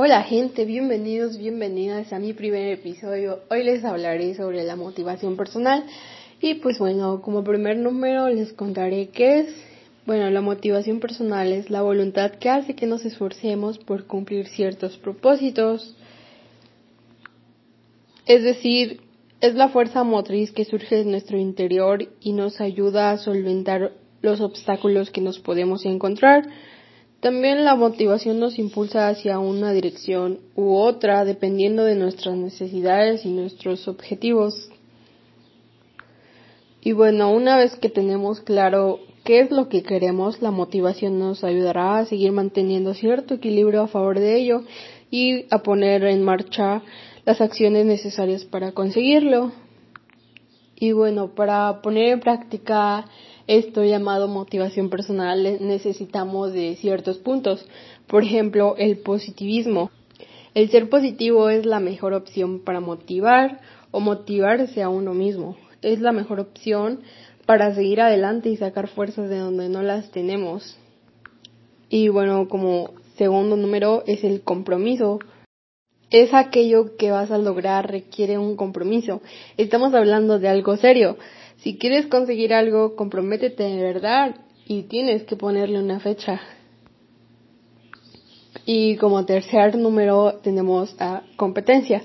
[0.00, 3.40] Hola gente, bienvenidos, bienvenidas a mi primer episodio.
[3.50, 5.82] Hoy les hablaré sobre la motivación personal
[6.40, 9.56] y pues bueno, como primer número les contaré qué es.
[10.06, 14.96] Bueno, la motivación personal es la voluntad que hace que nos esforcemos por cumplir ciertos
[14.98, 15.96] propósitos.
[18.24, 19.00] Es decir,
[19.40, 24.40] es la fuerza motriz que surge de nuestro interior y nos ayuda a solventar los
[24.42, 26.48] obstáculos que nos podemos encontrar
[27.20, 33.30] también la motivación nos impulsa hacia una dirección u otra dependiendo de nuestras necesidades y
[33.30, 34.70] nuestros objetivos.
[36.80, 41.42] Y bueno, una vez que tenemos claro qué es lo que queremos, la motivación nos
[41.42, 44.62] ayudará a seguir manteniendo cierto equilibrio a favor de ello
[45.10, 46.82] y a poner en marcha
[47.24, 49.50] las acciones necesarias para conseguirlo.
[50.76, 53.06] Y bueno, para poner en práctica
[53.48, 57.66] esto llamado motivación personal necesitamos de ciertos puntos.
[58.06, 59.90] Por ejemplo, el positivismo.
[60.54, 63.60] El ser positivo es la mejor opción para motivar
[63.90, 65.56] o motivarse a uno mismo.
[65.80, 67.00] Es la mejor opción
[67.46, 70.78] para seguir adelante y sacar fuerzas de donde no las tenemos.
[71.88, 75.20] Y bueno, como segundo número es el compromiso.
[76.10, 79.22] Es aquello que vas a lograr requiere un compromiso.
[79.56, 81.16] Estamos hablando de algo serio.
[81.58, 86.40] Si quieres conseguir algo, comprométete de verdad y tienes que ponerle una fecha.
[88.64, 92.02] Y como tercer número tenemos a competencia.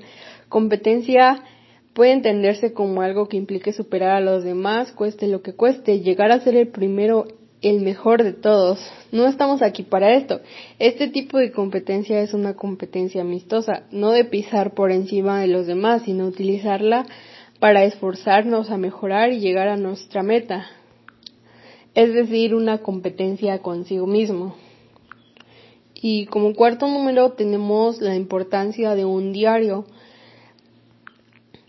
[0.48, 1.44] Competencia
[1.92, 6.32] puede entenderse como algo que implique superar a los demás, cueste lo que cueste, llegar
[6.32, 7.26] a ser el primero,
[7.62, 8.80] el mejor de todos.
[9.12, 10.40] No estamos aquí para esto.
[10.80, 15.68] Este tipo de competencia es una competencia amistosa, no de pisar por encima de los
[15.68, 17.06] demás, sino utilizarla
[17.64, 20.66] para esforzarnos a mejorar y llegar a nuestra meta,
[21.94, 24.54] es decir, una competencia consigo mismo.
[25.94, 29.86] Y como cuarto número tenemos la importancia de un diario.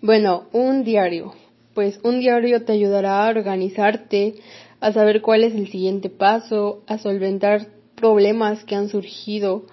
[0.02, 1.34] Bueno, un diario.
[1.74, 4.36] Pues un diario te ayudará a organizarte,
[4.82, 9.64] a saber cuál es el siguiente paso, a solventar problemas que han surgido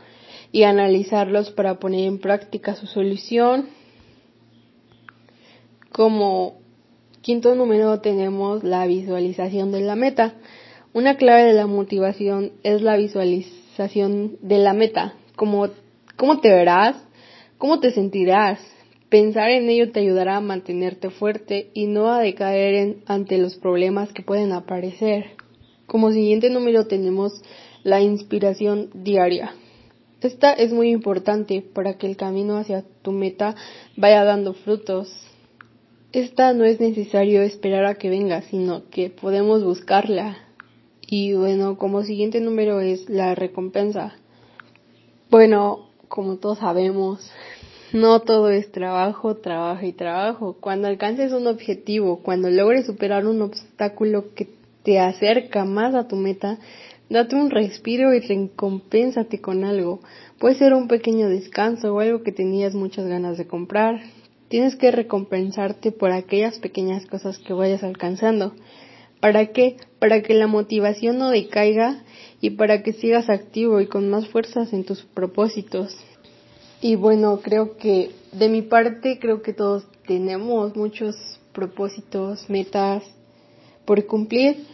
[0.53, 3.82] y analizarlos para poner en práctica su solución
[5.93, 6.55] como
[7.21, 10.35] quinto número tenemos la visualización de la meta.
[10.95, 15.15] Una clave de la motivación es la visualización de la meta.
[15.37, 15.69] Como,
[16.17, 16.97] ¿Cómo te verás?
[17.59, 18.59] ¿Cómo te sentirás?
[19.09, 24.13] Pensar en ello te ayudará a mantenerte fuerte y no a decaer ante los problemas
[24.13, 25.33] que pueden aparecer.
[25.87, 27.43] Como siguiente número tenemos
[27.83, 29.55] la inspiración diaria.
[30.23, 33.55] Esta es muy importante para que el camino hacia tu meta
[33.97, 35.13] vaya dando frutos
[36.13, 40.37] esta no es necesario esperar a que venga, sino que podemos buscarla.
[41.07, 44.15] Y bueno, como siguiente número es la recompensa.
[45.31, 47.31] Bueno, como todos sabemos,
[47.95, 50.57] no todo es trabajo, trabajo y trabajo.
[50.61, 54.49] Cuando alcances un objetivo, cuando logres superar un obstáculo que
[54.83, 56.59] te acerca más a tu meta,
[57.09, 60.01] date un respiro y recompénsate con algo.
[60.39, 64.01] Puede ser un pequeño descanso o algo que tenías muchas ganas de comprar,
[64.53, 68.53] Tienes que recompensarte por aquellas pequeñas cosas que vayas alcanzando.
[69.19, 69.79] ¿Para qué?
[69.99, 72.05] Para que la motivación no decaiga
[72.43, 75.97] y para que sigas activo y con más fuerzas en tus propósitos.
[76.83, 81.17] Y bueno, creo que de mi parte creo que todos tenemos muchos
[81.55, 83.05] propósitos, metas
[83.87, 84.67] por cumplir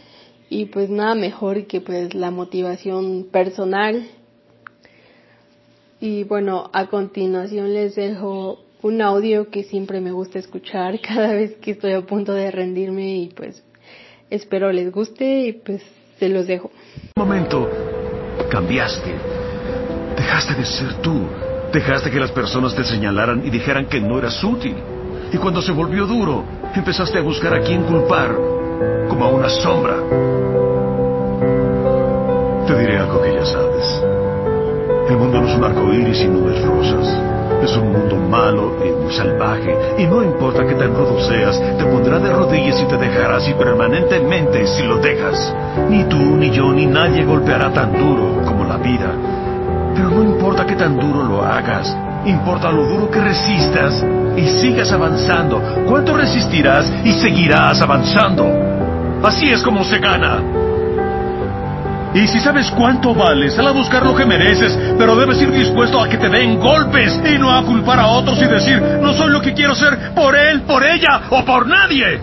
[0.50, 4.09] y pues nada mejor que pues la motivación personal.
[6.00, 11.56] Y bueno, a continuación les dejo un audio que siempre me gusta escuchar cada vez
[11.56, 13.62] que estoy a punto de rendirme y pues
[14.31, 15.83] espero les guste y pues
[16.19, 16.71] se los dejo.
[17.16, 17.69] Un momento,
[18.50, 19.15] cambiaste.
[20.16, 21.27] Dejaste de ser tú.
[21.72, 24.75] Dejaste que las personas te señalaran y dijeran que no eras útil.
[25.33, 28.34] Y cuando se volvió duro, empezaste a buscar a quién culpar,
[29.09, 29.97] como a una sombra.
[32.66, 34.03] Te diré algo que ya sabes.
[35.10, 37.38] El mundo no es un arco iris y nubes rosas.
[37.63, 41.84] Es un mundo malo y muy salvaje, y no importa qué tan rudo seas, te
[41.84, 45.55] pondrá de rodillas y te dejará así permanentemente si lo dejas.
[45.89, 49.10] Ni tú, ni yo, ni nadie golpeará tan duro como la vida.
[49.95, 51.95] Pero no importa qué tan duro lo hagas,
[52.25, 54.04] importa lo duro que resistas
[54.37, 55.61] y sigas avanzando.
[55.89, 58.47] ¿Cuánto resistirás y seguirás avanzando?
[59.22, 60.67] Así es como se gana.
[62.15, 66.01] Y si sabes cuánto vales, sal a buscar lo que mereces, pero debes ir dispuesto
[66.01, 69.31] a que te den golpes y no a culpar a otros y decir, no soy
[69.31, 72.21] lo que quiero ser por él, por ella o por nadie.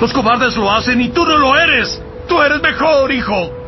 [0.00, 2.00] Los cobardes lo hacen y tú no lo eres.
[2.28, 3.63] Tú eres mejor, hijo.